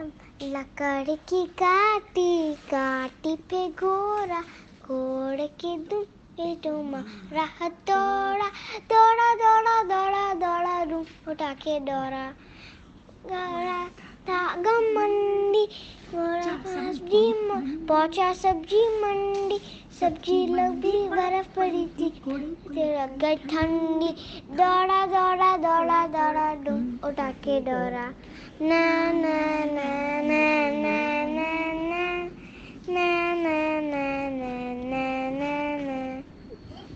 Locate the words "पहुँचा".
17.88-18.32